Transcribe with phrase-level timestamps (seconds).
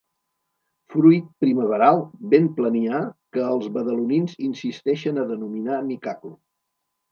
[0.93, 2.01] Fruit primaveral
[2.31, 3.03] ben planià
[3.37, 6.35] que els badalonins insisteixen a denominar micaco.